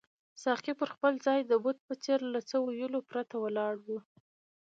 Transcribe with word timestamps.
ساقي 0.43 0.73
پر 0.79 0.89
خپل 0.95 1.13
ځای 1.25 1.39
د 1.45 1.51
بت 1.63 1.77
په 1.87 1.93
څېر 2.03 2.19
له 2.33 2.39
څه 2.49 2.55
ویلو 2.65 2.99
پرته 3.09 3.35
ولاړ 3.43 3.73
وو. 3.85 3.99